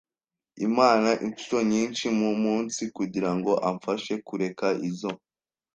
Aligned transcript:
Imana 0.67 1.09
incuro 1.25 1.57
nyinshi 1.71 2.05
mu 2.19 2.29
munsi 2.43 2.81
kugira 2.97 3.31
ngo 3.37 3.51
amfashe 3.69 4.13
kureka 4.27 4.67
izo 4.89 5.11